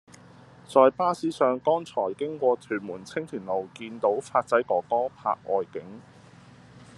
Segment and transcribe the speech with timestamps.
[0.67, 6.01] 在巴士上剛才經過屯門青田路見到發仔哥哥拍外景